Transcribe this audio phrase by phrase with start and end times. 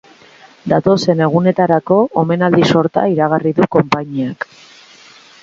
[0.71, 4.51] Datozen egunetarako omenaldi-sorta iragarri du konpainiak.